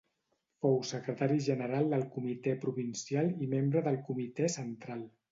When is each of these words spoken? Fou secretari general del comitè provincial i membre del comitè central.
Fou 0.65 0.77
secretari 0.91 1.35
general 1.47 1.91
del 1.91 2.05
comitè 2.15 2.53
provincial 2.63 3.29
i 3.45 3.49
membre 3.51 3.83
del 3.89 3.99
comitè 4.09 4.49
central. 4.55 5.05